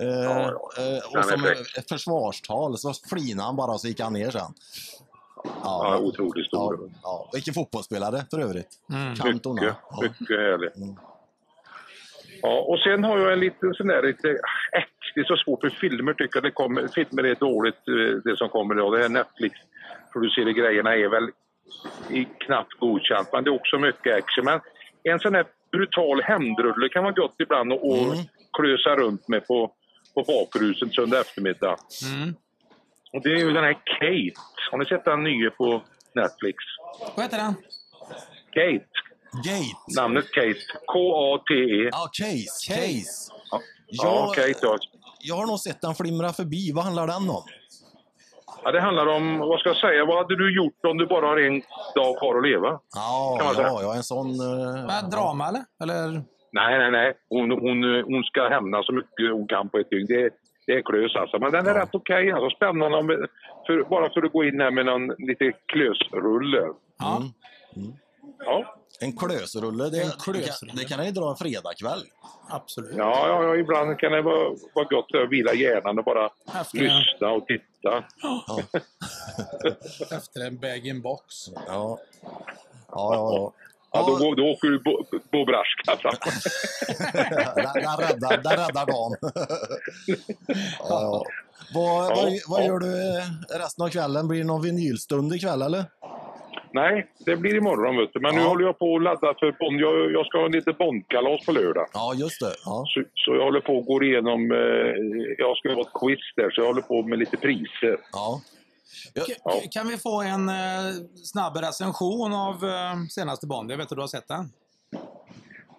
Eh, 0.00 0.06
ja. 0.08 0.40
eh, 0.78 1.18
och 1.18 1.24
som 1.24 1.44
ett 1.78 1.88
försvarstal 1.88 2.78
så 2.78 2.92
flinade 3.08 3.46
han 3.46 3.56
bara 3.56 3.72
och 3.72 3.80
så 3.80 3.88
gick 3.88 4.00
han 4.00 4.12
ner 4.12 4.30
sen. 4.30 4.54
Ja, 5.62 5.98
otroligt 5.98 6.46
ja, 6.50 6.58
stor. 6.58 6.90
ja. 7.02 7.30
Vilken 7.32 7.54
fotbollsspelare 7.54 8.24
för 8.30 8.38
övrigt. 8.40 8.68
Cantona. 9.22 9.62
Mycket, 9.62 9.76
Ja. 9.90 10.02
mycket 10.02 10.38
härligt. 10.38 10.72
Ja, 12.42 12.60
och 12.60 12.78
sen 12.78 13.04
har 13.04 13.18
jag 13.18 13.32
en 13.32 13.40
liten 13.40 13.74
sån 13.74 13.86
där 13.86 14.02
lite... 14.02 14.28
Äh, 14.28 14.82
det 15.14 15.20
är 15.20 15.24
så 15.24 15.36
svårt 15.36 15.60
för 15.60 15.70
filmer 15.70 16.12
tycker 16.12 16.36
jag. 16.36 16.42
Det 16.42 16.50
kommer, 16.50 16.88
filmer 16.88 17.24
är 17.26 17.34
dåligt 17.34 17.88
eh, 17.88 18.22
det 18.24 18.36
som 18.36 18.48
kommer 18.48 18.74
idag. 18.74 18.92
Det 18.92 18.98
här 19.02 19.08
Netflix-producerade 19.08 20.52
grejerna 20.52 20.94
är 20.96 21.08
väl 21.08 21.30
är 22.10 22.26
knappt 22.46 22.74
godkänt, 22.80 23.28
men 23.32 23.44
det 23.44 23.50
är 23.50 23.54
också 23.54 23.78
mycket 23.78 24.16
action. 24.16 24.44
Men 24.44 24.60
en 25.02 25.18
sån 25.20 25.34
här 25.34 25.46
brutal 25.72 26.22
hämndrulle 26.22 26.88
kan 26.88 27.02
vara 27.04 27.12
gott 27.14 27.34
ibland 27.38 27.72
att 27.72 27.78
och 27.82 28.14
klösa 28.52 28.96
runt 28.96 29.28
med 29.28 29.46
på, 29.46 29.72
på 30.14 30.22
bakruset 30.22 30.94
söndag 30.94 31.20
eftermiddag. 31.20 31.76
Mm. 32.14 32.34
Och 33.12 33.22
det 33.22 33.28
är 33.32 33.36
ju 33.36 33.52
den 33.52 33.64
här 33.64 33.72
Kate. 33.72 34.40
Har 34.70 34.78
ni 34.78 34.84
sett 34.86 35.04
den 35.04 35.22
nya 35.24 35.50
på 35.50 35.82
Netflix? 36.14 36.56
Vad 37.16 37.24
heter 37.24 37.38
den? 37.38 37.54
Kate. 38.52 38.88
Gate. 39.44 40.00
Namnet 40.00 40.30
Kate. 40.32 40.60
K-A-T-E. 40.86 41.88
Ja, 41.92 42.08
Case. 42.12 42.72
Case. 42.74 42.74
Case. 42.74 43.32
Ja, 43.50 43.60
Ja, 43.88 44.32
Kate. 44.36 44.58
Ja. 44.62 44.76
Jag 45.20 45.34
har 45.34 45.46
nog 45.46 45.58
sett 45.58 45.80
den 45.80 45.94
flimra 45.94 46.32
förbi. 46.32 46.72
Vad 46.74 46.84
handlar 46.84 47.06
den 47.06 47.30
om? 47.30 47.42
Ja, 48.64 48.72
det 48.72 48.80
handlar 48.80 49.06
om, 49.06 49.38
vad 49.38 49.60
ska 49.60 49.68
jag 49.68 49.76
säga, 49.76 50.04
vad 50.04 50.16
hade 50.16 50.36
du 50.36 50.56
gjort 50.56 50.84
om 50.88 50.96
du 50.98 51.06
bara 51.06 51.26
har 51.26 51.36
en 51.36 51.62
dag 51.94 52.18
kvar 52.18 52.36
att 52.38 52.42
leva? 52.48 52.80
Ja, 52.94 53.36
Kan 53.38 53.46
man 53.46 53.54
säga. 53.54 53.66
ja, 53.68 53.82
ja 53.82 53.94
en 53.96 54.02
sån... 54.02 54.26
eh, 54.30 54.86
Vad, 54.86 55.10
drama 55.10 55.48
eller? 55.48 55.62
Eller? 55.82 56.22
Nej, 56.52 56.78
nej, 56.78 56.90
nej. 56.90 57.12
Hon, 57.28 57.50
hon, 57.50 57.84
hon 58.10 58.22
ska 58.24 58.48
hämnas 58.48 58.86
så 58.86 58.92
mycket 58.92 59.32
hon 59.32 59.46
kan 59.48 59.68
på 59.68 59.78
ett 59.78 59.90
dygn. 59.90 60.06
Det, 60.08 60.30
det 60.68 60.74
är 60.74 60.82
klös 60.82 61.16
alltså. 61.16 61.38
Men 61.38 61.52
den 61.52 61.66
är 61.66 61.74
rätt 61.74 61.94
okej. 61.94 62.32
Alltså, 62.32 62.56
spännande. 62.56 62.98
om- 62.98 63.26
För, 63.66 63.84
bara 63.90 64.10
för 64.14 64.22
att 64.26 64.32
gå 64.32 64.44
in 64.44 64.60
här 64.60 64.70
med 64.70 64.86
någon 64.86 65.06
lite 65.18 65.52
klösrulle. 65.66 66.62
Ja. 66.98 67.22
Ja. 68.38 68.74
En 69.00 69.16
klösrulle, 69.16 69.84
det, 69.84 70.00
En 70.02 70.08
det, 70.08 70.14
klösrulle. 70.24 70.72
kan, 70.72 70.76
det 70.76 70.84
kan 70.84 70.98
jag 70.98 71.06
ju 71.06 71.12
dra 71.12 71.30
en 71.30 71.36
fredagkväll. 71.36 72.02
Absolut. 72.50 72.94
Ja, 72.96 73.28
ja, 73.28 73.42
ja, 73.44 73.56
ibland 73.56 73.98
kan 73.98 74.12
det 74.12 74.22
vara, 74.22 74.48
vara 74.74 74.84
gott 74.90 75.14
att 75.14 75.30
vila 75.30 75.54
hjärnan 75.54 75.98
och 75.98 76.04
bara 76.04 76.30
Efter, 76.60 76.78
lyssna 76.78 77.30
och 77.30 77.46
titta. 77.46 78.04
efter 80.16 80.46
en 80.46 80.58
bag-in-box. 80.58 81.24
Ja, 81.54 81.62
ja, 81.66 81.98
ja. 82.90 83.12
ja. 83.14 83.52
Ja, 83.92 84.04
då, 84.06 84.16
går- 84.16 84.36
då 84.36 84.42
åker 84.42 84.68
du 84.68 84.78
på, 84.78 85.04
på 85.32 85.44
brasklassen. 85.44 86.10
den, 87.54 87.96
räddar, 87.98 88.42
den 88.42 88.52
räddar 88.52 88.86
dagen. 88.86 89.16
ja. 90.78 91.24
Vad, 91.74 92.16
vad, 92.16 92.32
vad 92.48 92.66
gör 92.66 92.78
du 92.78 93.18
eh, 93.18 93.58
resten 93.60 93.84
av 93.84 93.88
kvällen? 93.88 94.28
Blir 94.28 94.38
det 94.38 94.46
någon 94.46 94.62
vinylstund 94.62 95.34
ikväll 95.34 95.62
eller? 95.62 95.84
Nej, 96.72 97.06
det 97.26 97.36
blir 97.36 97.54
imorgon 97.54 97.96
vet 97.96 98.10
du. 98.12 98.20
Men 98.20 98.34
nu 98.34 98.40
Ja. 98.40 98.48
håller 98.48 98.64
jag 98.66 98.78
på 98.78 98.96
att 98.96 99.02
ladda 99.02 99.34
för 99.40 99.52
Bond. 99.58 99.80
Jag, 99.80 100.12
jag 100.12 100.26
ska 100.26 100.38
ha 100.38 100.46
en 100.46 100.52
liten 100.52 100.74
Bondkalas 100.78 101.46
på 101.46 101.52
lördag. 101.52 101.86
Ja, 101.92 102.14
just 102.16 102.40
det. 102.40 102.52
Ja. 102.64 102.84
Så, 102.86 103.02
så 103.14 103.34
jag 103.34 103.44
håller 103.44 103.60
på 103.60 103.78
att 103.78 103.86
gå 103.86 104.02
igenom... 104.02 104.40
Eh, 104.52 104.92
jag 105.38 105.56
ska 105.56 105.72
ha 105.74 105.80
ett 105.80 105.92
quiz 106.00 106.20
där, 106.36 106.50
så 106.50 106.60
jag 106.60 106.66
håller 106.66 106.82
på 106.82 107.02
med 107.02 107.18
lite 107.18 107.36
priser. 107.36 107.96
Ja. 108.12 108.40
K- 109.44 109.60
Kan 109.70 109.88
vi 109.88 109.96
få 109.98 110.22
en 110.22 110.48
eh, 110.48 110.92
snabb 111.24 111.56
recension 111.56 112.32
av 112.34 112.54
eh, 112.64 112.94
senaste 113.10 113.46
Bond? 113.46 113.70
Jag 113.70 113.76
vet 113.76 113.92
att 113.92 113.96
du 113.96 114.00
har 114.00 114.08
sett 114.08 114.28
den. 114.28 114.52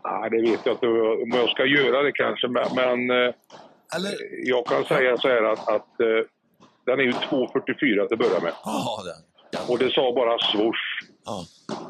Nej, 0.03 0.29
det 0.29 0.41
vet 0.41 0.59
jag 0.65 0.73
inte 0.75 0.87
om 0.87 1.31
jag 1.33 1.49
ska 1.49 1.65
göra 1.65 2.03
det 2.03 2.11
kanske, 2.11 2.47
men, 2.47 2.65
men 2.75 3.09
eh, 3.09 3.33
Eller? 3.95 4.13
jag 4.49 4.65
kan 4.65 4.83
säga 4.85 5.17
så 5.17 5.27
här 5.27 5.43
att, 5.43 5.67
att 5.67 5.99
eh, 5.99 6.07
den 6.85 6.99
är 6.99 7.03
ju 7.03 7.11
2,44 7.11 7.73
till 7.75 7.99
att 8.01 8.09
börja 8.19 8.39
med. 8.39 8.53
Ja, 8.63 9.03
den. 9.05 9.61
Och 9.69 9.77
det 9.79 9.91
sa 9.91 10.13
bara 10.15 10.37
swoosh. 10.37 10.85
Ja. 11.25 11.45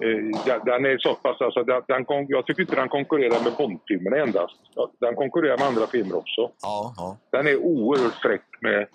Eh, 0.08 0.42
den- 0.46 0.66
den 0.66 0.86
är 0.86 0.98
så 0.98 1.14
pass, 1.14 1.42
alltså, 1.42 1.64
den, 1.64 1.82
den 1.88 2.06
kon, 2.06 2.26
jag 2.30 2.46
tycker 2.46 2.62
inte 2.62 2.76
den 2.76 2.90
konkurrerar 2.90 3.44
med 3.44 3.54
Bondfilmerna 3.58 4.18
endast. 4.18 4.56
Ja, 4.76 4.92
Den 5.00 5.16
konkurrerar 5.16 5.58
med 5.58 5.68
andra 5.68 5.88
filmer 5.88 6.16
också. 6.18 6.52
Ja, 6.62 6.94
ja. 6.98 7.18
Den 7.32 7.48
är 7.48 7.58
oerhört 7.58 8.14
fräck 8.22 8.42
med, 8.62 8.88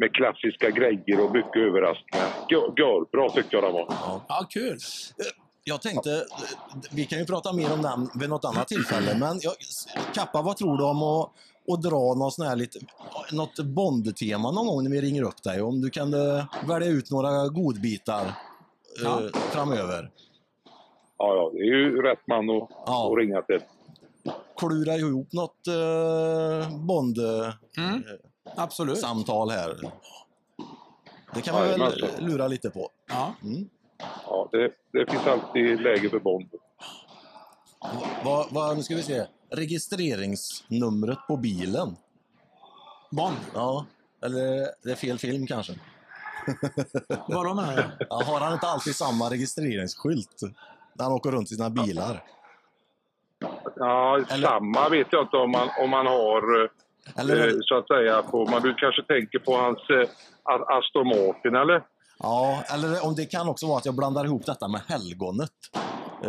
med 0.00 0.14
klassiska 0.14 0.70
grejer 0.70 1.24
och 1.24 1.32
mycket 1.32 1.56
överraskningar. 1.56 2.26
Gör- 2.50 2.72
Görbra 2.80 3.30
tyckte 3.30 3.56
jag 3.56 3.64
den 3.64 3.72
var. 3.72 3.86
Ja, 4.28 4.46
kul. 4.50 4.78
Jag 5.64 5.82
tänkte, 5.82 6.10
eh, 6.14 6.20
vi 6.92 7.04
kan 7.04 7.18
ju 7.18 7.24
prata 7.24 7.52
mer 7.52 7.72
om 7.72 7.82
den 7.82 8.08
vid 8.20 8.28
något 8.28 8.44
annat 8.44 8.68
tillfälle, 8.68 9.18
men 9.18 9.38
jag, 9.42 9.52
Kappa, 10.14 10.42
vad 10.42 10.56
tror 10.56 10.78
du 10.78 10.84
om 10.84 11.02
att, 11.02 11.30
att 11.72 11.82
dra 11.82 12.14
något, 12.14 12.34
sån 12.34 12.46
här 12.46 12.56
lite, 12.56 12.78
något 13.32 13.58
Bond-tema 13.58 14.50
någon 14.52 14.66
gång 14.66 14.84
när 14.84 14.90
vi 14.90 15.00
ringer 15.00 15.22
upp 15.22 15.42
dig? 15.42 15.62
Om 15.62 15.80
du 15.80 15.90
kan 15.90 16.14
eh, 16.14 16.44
välja 16.68 16.88
ut 16.88 17.10
några 17.10 17.48
godbitar 17.48 18.22
eh, 18.24 19.02
Ja. 19.04 19.20
framöver. 19.34 20.10
Ja, 21.18 21.34
ja, 21.34 21.50
det 21.52 21.58
är 21.58 21.64
ju 21.64 22.02
rätt 22.02 22.26
man 22.26 22.50
att, 22.50 22.68
Ja. 22.86 23.12
att 23.12 23.18
ringa 23.18 23.42
till. 23.42 23.60
Klura 24.56 24.94
ihop 24.96 25.32
något 25.32 25.66
eh, 25.66 25.74
Mm. 26.66 26.86
Bond-samtal 26.86 27.52
Absolut. 28.56 29.02
här. 29.04 29.92
Det 31.34 31.40
kan 31.42 31.62
vi 31.62 31.68
väl 31.68 31.80
Jajamensan. 31.80 32.24
lura 32.26 32.48
lite 32.48 32.70
på. 32.70 32.90
Ja. 33.08 33.34
Mm. 33.42 33.68
Ja, 34.26 34.48
det, 34.52 34.72
det 34.92 35.10
finns 35.10 35.26
alltid 35.26 35.80
läge 35.80 36.10
för 36.10 36.18
Bond. 36.20 36.50
Vad, 38.24 38.46
vad, 38.52 38.76
nu 38.76 38.82
ska 38.82 38.94
vi 38.94 39.02
se. 39.02 39.26
Registreringsnumret 39.50 41.18
på 41.28 41.36
bilen. 41.36 41.96
Bond. 43.10 43.36
Ja, 43.54 43.86
eller 44.24 44.66
det 44.84 44.90
är 44.90 44.94
fel 44.96 45.18
film 45.18 45.46
kanske. 45.46 45.72
Vadå 47.28 47.54
menar 47.54 47.76
du? 47.76 48.06
Ja, 48.10 48.22
har 48.26 48.40
han 48.40 48.52
inte 48.52 48.66
alltid 48.66 48.96
samma 48.96 49.30
registreringsskylt 49.30 50.40
när 50.94 51.04
han 51.04 51.12
åker 51.12 51.30
runt 51.30 51.52
i 51.52 51.54
sina 51.54 51.70
bilar? 51.70 52.24
Ja, 53.76 54.18
Eller- 54.28 54.48
samma 54.48 54.88
vet 54.88 55.06
jag 55.10 55.22
inte 55.24 55.36
om 55.36 55.50
man, 55.50 55.68
om 55.78 55.90
man 55.90 56.06
har, 56.06 56.62
eh, 56.64 56.70
Eller, 57.16 57.48
eh, 57.48 57.54
så 57.60 57.78
att 57.78 57.86
säga, 57.86 58.22
på, 58.22 58.44
man 58.44 58.62
du 58.62 58.74
kanske 58.74 59.02
tänker 59.02 59.38
på 59.38 59.56
hans 59.56 59.78
eh, 59.90 60.08
Aston 60.78 61.06
Martin 61.08 61.54
eller? 61.54 61.82
ja, 62.22 62.62
eller 62.74 63.04
om 63.06 63.14
det 63.14 63.24
kan 63.26 63.48
också 63.48 63.66
vara 63.66 63.78
att 63.78 63.84
jag 63.86 63.94
blandar 63.96 64.24
ihop 64.24 64.46
detta 64.46 64.68
med 64.68 64.80
helgonet. 64.88 65.50
Eh, 66.24 66.28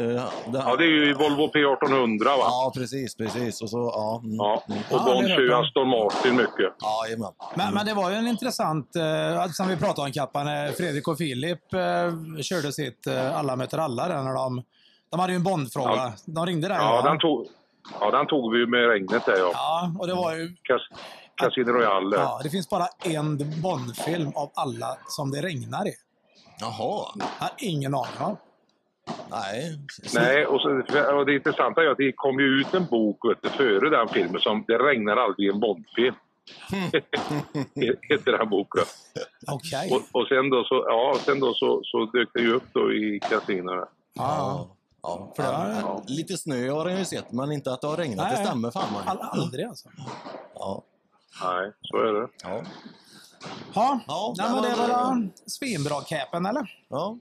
det, 0.52 0.58
Ja, 0.66 0.76
det 0.76 0.84
är 0.84 0.88
ju 1.06 1.14
Volvo 1.14 1.48
P1800 1.54 2.26
va? 2.26 2.36
ja, 2.38 2.72
precis, 2.76 3.16
precis. 3.18 3.62
Och 3.62 3.70
så, 3.70 3.78
ja. 3.78 4.22
Mm. 4.24 4.36
Ja, 4.36 4.64
och 4.68 4.74
Ja, 4.90 5.04
Bond 5.06 5.24
det 5.24 5.30
kör 5.30 5.42
ju. 5.42 5.54
Aston 5.54 5.88
Martin 5.88 6.36
mycket. 6.36 6.74
Ja, 6.80 7.06
jajamän. 7.06 7.32
Men, 7.56 7.74
men 7.74 7.86
det 7.86 7.94
var 7.94 8.10
ju 8.10 8.16
en 8.16 8.28
intressant, 8.28 8.96
eh, 8.96 9.48
som 9.52 9.68
vi 9.68 9.78
pratade 9.78 10.08
om 10.08 10.12
Kappa, 10.12 10.44
när 10.44 10.72
Fredrik 10.72 11.08
och 11.08 11.18
Filip 11.18 11.74
eh, 11.74 12.42
körde 12.42 12.72
sitt 12.74 13.08
eh, 13.08 13.38
Alla 13.40 13.56
möter 13.56 13.78
alla 13.78 14.08
där 14.08 14.24
när 14.24 14.34
de, 14.34 14.64
de 15.12 15.20
hade 15.20 15.34
ju 15.34 15.38
en 15.38 15.44
Bondfråga. 15.44 15.92
Ja. 15.96 16.14
De 16.26 16.46
ringde 16.46 16.68
där 16.68 16.76
Ja, 16.76 17.02
va? 17.04 17.10
den 17.10 17.20
tog, 17.20 17.48
ja, 18.00 18.12
den 18.12 18.28
tog 18.28 18.54
vi 18.54 18.60
ju 18.60 18.68
med 18.68 18.90
regnet 18.90 19.26
där 19.26 19.38
ja. 19.38 19.52
Ja, 19.54 19.92
och 20.00 20.08
det 20.08 20.14
var 20.14 20.36
ju, 20.36 20.56
Cas, 20.64 20.82
Casino 21.36 21.72
Royale. 21.72 22.16
ja, 22.16 22.40
det 22.44 22.50
finns 22.50 22.70
bara 22.70 22.88
en 23.04 23.62
Bondfilm 23.62 24.32
av 24.36 24.52
alla 24.56 24.98
som 25.08 25.32
det 25.32 25.42
regnar 25.42 25.88
i. 25.88 25.94
Jaha. 26.60 27.06
Jag 27.20 27.26
har 27.40 27.52
ingen 27.58 27.96
aning 27.96 28.20
om. 28.20 28.38
Nej. 29.30 29.80
Nej, 30.14 30.46
och, 30.46 30.62
så, 30.62 30.70
och 31.18 31.26
det 31.26 31.36
intressanta 31.36 31.82
är 31.82 31.88
att 31.88 31.98
det 31.98 32.12
kom 32.16 32.40
ju 32.40 32.46
ut 32.46 32.74
en 32.74 32.86
bok 32.86 33.18
vet 33.30 33.42
du, 33.42 33.50
före 33.50 33.90
den 33.90 34.08
filmen 34.08 34.42
som 34.42 34.64
Det 34.68 34.78
regnar 34.78 35.18
aldrig 35.18 35.48
i 35.48 35.52
en 35.52 35.60
Bondfilm. 35.60 36.16
Heter 38.10 38.38
den 38.38 38.50
boken. 38.50 38.84
Okej. 39.48 39.92
Och, 39.92 40.22
och 40.22 40.28
sen 40.28 40.50
då, 40.50 40.64
så, 40.64 40.86
ja, 40.88 41.16
sen 41.26 41.40
då 41.40 41.54
så, 41.54 41.82
så 41.84 42.06
dök 42.06 42.30
det 42.34 42.42
ju 42.42 42.54
upp 42.54 42.74
då 42.74 42.94
i 42.94 43.20
kasino. 43.30 43.86
Ja. 44.14 44.68
Ja. 45.04 45.34
För 45.36 45.44
det 45.44 45.50
har- 45.50 45.70
Ja. 45.70 46.02
Lite 46.08 46.38
snö 46.38 46.70
har 46.72 46.90
jag 46.90 47.00
ju 47.00 47.06
sett, 47.06 47.32
men 47.32 47.52
inte 47.52 47.74
att 47.74 47.82
det 47.82 47.88
har 47.88 47.98
regnat. 47.98 48.30
Det 48.30 48.36
Nej. 48.36 48.46
stämmer 48.46 48.72
fan. 48.72 48.94
man. 48.94 49.08
All, 49.08 49.40
aldrig 49.40 49.66
alltså. 49.66 49.90
Ja. 50.56 50.82
Nej, 51.44 51.72
så 51.82 51.98
är 51.98 52.14
det. 52.22 52.28
Ja. 52.44 52.62
Ja, 53.74 54.00
Ja, 54.08 54.34
Nej, 54.38 54.52
men 54.52 54.62
det 54.64 54.76
var 54.76 55.30
svinbra 55.50 56.02
capen 56.02 56.46
eller? 56.46 56.84
Ja. 56.90 57.18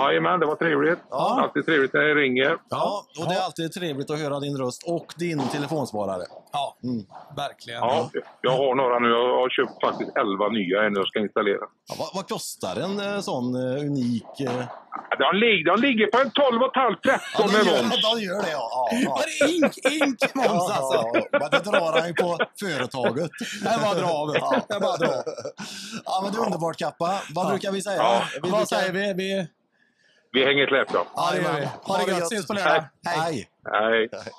Jajamän, 0.00 0.40
det 0.40 0.46
var 0.46 0.56
trevligt. 0.56 0.98
Ja. 1.10 1.40
Alltid 1.42 1.66
trevligt 1.66 1.92
när 1.92 2.00
jag 2.02 2.16
ringer. 2.16 2.56
ja, 2.68 3.04
och 3.20 3.28
det 3.28 3.34
är 3.34 3.40
alltid 3.44 3.72
trevligt 3.72 4.10
att 4.10 4.18
höra 4.20 4.40
din 4.40 4.56
röst 4.56 4.82
och 4.86 5.06
din 5.16 5.48
telefonsvarare. 5.48 6.22
Ja, 6.52 6.76
Mm. 6.84 7.04
verkligen. 7.36 7.80
Ja, 7.80 8.10
jag 8.40 8.50
har 8.50 8.74
några 8.74 8.98
nu. 8.98 9.08
Jag 9.08 9.36
har 9.42 9.48
köpt 9.50 9.80
faktiskt 9.84 10.10
11 10.16 10.48
nya 10.48 10.82
än 10.86 10.94
jag 10.94 11.06
ska 11.08 11.18
installera. 11.18 11.64
Ja, 11.88 11.94
vad, 11.98 12.08
vad 12.14 12.28
kostar 12.28 12.76
en 12.84 13.00
eh, 13.14 13.20
sån 13.20 13.54
eh, 13.54 13.80
unik... 13.86 14.40
eh, 14.40 14.64
De 15.18 15.28
ligger, 15.44 15.64
de 15.72 15.80
ligger 15.86 16.06
på 16.12 16.18
en 16.24 16.30
12,5-13 16.30 17.52
med 17.52 17.64
de, 17.66 17.82
moms. 17.82 17.94
gör, 17.94 18.14
de 18.16 18.22
gör 18.26 18.42
det, 18.42 18.50
ja. 18.50 18.88
ja, 18.92 18.98
ja. 19.04 19.20
Det 19.40 19.52
ink, 19.52 19.74
ink 20.02 20.34
moms 20.34 20.46
Ja, 20.46 20.74
alltså? 20.78 20.98
ja, 21.14 21.22
ja. 21.32 21.48
Det 21.48 21.70
drar 21.70 21.98
han 22.00 22.08
ju 22.08 22.14
på 22.14 22.38
företaget. 22.60 23.30
Det 23.62 23.78
var 23.86 23.94
bra. 23.94 24.34
Ja. 24.40 24.60
Det 24.68 24.78
var 24.86 24.98
bra. 24.98 25.14
Ja, 26.04 26.20
men 26.22 26.32
det 26.32 26.38
är 26.38 26.44
underbart, 26.44 26.76
Kappa. 26.76 27.20
Vad 27.34 27.46
Ja. 27.46 27.50
brukar 27.50 27.72
vi 27.72 27.82
säga? 27.82 27.96
Ja. 27.96 28.22
Vi 28.34 28.40
Vad 28.40 28.50
brukar... 28.50 28.66
säger 28.66 28.92
vi? 28.92 29.12
vi... 29.22 29.48
Vi 30.36 30.44
hänger 30.44 30.66
släp 30.66 30.88
då. 30.92 31.06
Ja, 31.16 31.30
det 31.32 31.42
gör 31.42 31.60
vi. 31.60 31.68
Ha 31.82 31.96
det 31.98 32.12
gött. 32.12 32.32
Ses 32.32 32.46
på 32.46 32.52
lördag. 32.52 32.84
Hej. 33.06 33.48
Hej. 33.72 34.08
Hej. 34.12 34.32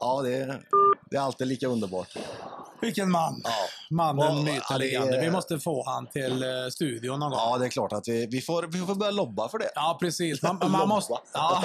Ja, 0.00 0.20
det 0.22 0.34
är, 0.36 0.60
det 1.10 1.16
är 1.16 1.20
alltid 1.20 1.46
lika 1.46 1.66
underbart. 1.66 2.08
Vilken 2.80 3.10
man. 3.10 3.40
Ja. 3.44 3.50
Mannen, 3.90 4.36
Ja, 4.36 4.42
myten, 4.42 4.60
ja, 4.70 4.78
det 4.78 4.84
är- 4.84 5.00
legenden. 5.00 5.20
Vi 5.20 5.30
måste 5.30 5.58
få 5.58 5.84
han 5.86 6.06
till 6.06 6.42
eh, 6.42 6.48
studion 6.72 7.20
någon 7.20 7.30
gång. 7.30 7.38
Ja, 7.40 7.58
det 7.58 7.66
är 7.66 7.70
klart 7.70 7.92
att 7.92 8.08
vi, 8.08 8.26
vi, 8.26 8.40
får, 8.40 8.62
vi 8.62 8.86
får 8.86 8.94
börja 8.94 9.10
lobba 9.12 9.48
för 9.48 9.58
det. 9.58 9.70
Ja, 9.74 9.96
precis. 10.00 10.42
Man, 10.42 10.58
man, 10.70 10.88
måste, 10.88 11.12
ja, 11.34 11.62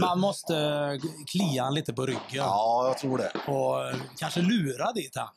man 0.00 0.20
måste 0.20 0.56
eh, 0.56 1.08
klia 1.32 1.62
han 1.64 1.74
lite 1.74 1.92
på 1.92 2.06
ryggen 2.06 2.20
Ja, 2.30 2.86
jag 2.88 2.98
tror 2.98 3.18
det. 3.18 3.32
och 3.52 3.88
eh, 3.88 3.96
kanske 4.18 4.40
lura 4.40 4.92
dit 4.92 5.16
han. 5.16 5.28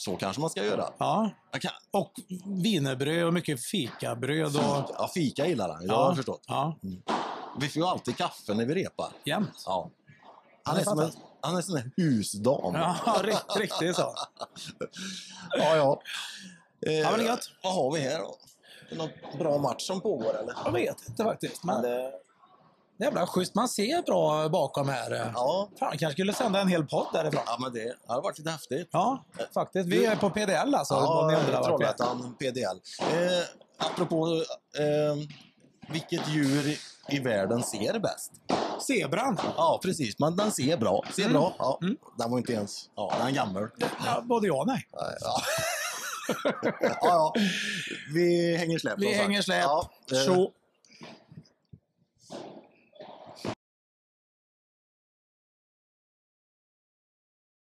Så 0.00 0.16
kanske 0.16 0.40
man 0.40 0.50
ska 0.50 0.64
göra. 0.64 0.88
Ja. 0.98 1.30
Och 1.90 2.12
wienerbröd 2.62 3.24
och 3.26 3.32
mycket 3.34 3.64
fikabröd. 3.64 4.56
Och... 4.56 4.62
ja, 4.98 5.10
fika 5.14 5.46
gillar 5.46 5.68
han. 5.68 5.86
Jag 5.86 5.94
har 5.94 6.14
förstått. 6.14 6.44
Ja, 6.48 6.76
Vi 7.60 7.68
får 7.68 7.82
ju 7.82 7.88
alltid 7.88 8.16
kaffe 8.16 8.54
när 8.54 8.64
vi 8.66 8.74
repar. 8.74 9.08
jämt. 9.24 9.62
Ja. 9.66 9.90
Han 10.64 10.76
är 10.76 10.84
som 10.84 10.98
en, 11.00 11.10
han 11.40 11.56
är 11.56 11.62
som 11.62 11.76
en 11.76 11.92
husdam. 11.96 12.74
Ja, 12.74 12.96
rikt- 13.22 13.56
riktigt 13.56 13.96
så. 13.96 14.14
ja. 15.50 15.76
ja. 15.76 16.02
Eh, 16.86 16.92
Ja, 16.92 17.10
men 17.16 17.26
gött. 17.26 17.50
Vad 17.62 17.74
har 17.74 17.92
vi 17.92 18.00
här 18.00 18.18
då? 18.18 18.36
Är 18.90 18.90
det 18.90 18.96
någon 18.96 19.38
bra 19.38 19.58
match 19.58 19.86
som 19.86 20.00
pågår 20.00 20.34
eller? 20.38 20.54
Jag 20.64 20.72
vet 20.72 21.08
inte 21.08 21.24
faktiskt, 21.24 21.64
men 21.64 21.82
det... 21.82 22.12
Jävla 23.00 23.26
schysst. 23.26 23.54
Man 23.54 23.68
ser 23.68 24.02
bra 24.02 24.48
bakom 24.48 24.88
här. 24.88 25.30
Ja, 25.34 25.68
Fan, 25.78 25.98
kanske 25.98 26.12
skulle 26.12 26.32
sända 26.32 26.60
en 26.60 26.68
hel 26.68 26.86
podd 26.86 27.06
därifrån. 27.12 27.42
ja 27.46 27.56
men 27.60 27.72
det 27.72 27.94
har 28.06 28.22
varit 28.22 28.38
lite 28.38 28.50
häftigt. 28.50 28.88
Ja, 28.92 29.24
faktiskt. 29.54 29.88
Vi 29.88 30.04
är 30.06 30.16
på 30.16 30.30
PDL 30.30 30.74
alltså. 30.74 30.94
är. 30.94 31.62
Trollhättan 31.62 32.34
PDL. 32.38 32.78
Eh, 33.00 33.44
apropå, 33.78 34.42
eh, 34.78 35.28
vilket 35.92 36.28
djur 36.28 36.76
i, 37.08 37.18
världen 37.18 37.62
ser 37.62 37.98
bäst? 37.98 38.32
Zebran. 38.86 39.38
Ja, 39.56 39.80
precis. 39.82 40.18
Men 40.18 40.36
den 40.36 40.52
ser 40.52 40.76
bra. 40.76 41.04
Ser 41.16 41.22
Mm. 41.22 41.32
bra. 41.32 41.54
Ja. 41.58 41.78
Den 42.18 42.30
var 42.30 42.38
inte 42.38 42.52
ens... 42.52 42.84
Ja, 42.96 43.12
den 43.18 43.26
är 43.26 43.30
gammal. 43.30 43.68
Ja, 44.06 44.20
både 44.24 44.46
ja 44.46 44.54
och 44.60 44.66
nej. 44.66 44.88
Ja. 44.92 45.12
ja, 45.20 46.96
ja. 47.02 47.34
Vi 48.14 48.56
hänger 48.56 48.78
släp. 48.78 48.94
Vi 48.98 49.12
hänger 49.12 49.42
släp. 49.42 49.62
Ja, 49.64 49.90
eh. 50.12 50.18